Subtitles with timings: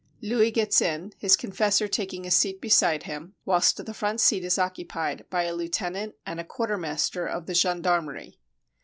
[0.19, 4.57] Louis gets in, his confessor taking a seat beside him, whilst the front seat is
[4.57, 8.39] occupied by a lieu tenant and a quartermaster of the gendarmerie.